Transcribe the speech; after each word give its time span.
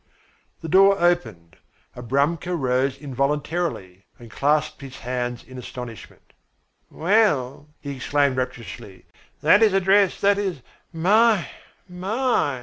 The 0.61 0.67
door 0.67 0.97
opened. 0.99 1.57
Abramka 1.95 2.57
rose 2.59 2.97
involuntarily, 2.97 4.05
and 4.17 4.31
clasped 4.31 4.81
his 4.81 4.97
hands 5.01 5.43
in 5.43 5.59
astonishment. 5.59 6.33
"Well," 6.89 7.67
he 7.79 7.97
exclaimed 7.97 8.35
rapturously, 8.37 9.05
"that 9.41 9.61
is 9.61 9.73
a 9.73 9.79
dress, 9.79 10.19
that 10.21 10.39
is 10.39 10.63
My, 10.91 11.49
my!" 11.87 12.59